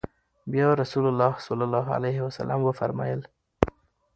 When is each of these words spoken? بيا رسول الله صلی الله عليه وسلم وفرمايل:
بيا 0.51 0.67
رسول 0.79 1.05
الله 1.11 1.33
صلی 1.45 1.63
الله 1.67 1.87
عليه 1.97 2.19
وسلم 2.21 2.59
وفرمايل: 2.63 3.21